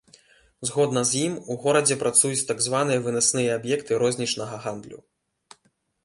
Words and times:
Згодна 0.67 1.01
з 1.09 1.19
ім, 1.25 1.33
у 1.55 1.57
горадзе 1.65 1.97
працуюць 2.03 2.47
так 2.51 2.63
званыя 2.67 3.03
вынасныя 3.07 3.49
аб'екты 3.61 3.99
рознічнага 4.05 4.55
гандлю. 4.65 4.99